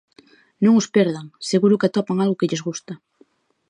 Non 0.63 0.73
os 0.81 0.87
perdan, 0.95 1.27
seguro 1.49 1.79
que 1.79 1.87
atopan 1.89 2.17
algo 2.19 2.39
que 2.39 2.49
lles 2.49 2.65
gusta. 2.67 2.93